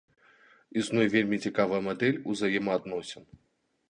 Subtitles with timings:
[0.81, 3.23] Існуе вельмі цікавая мадэль узаемаадносін.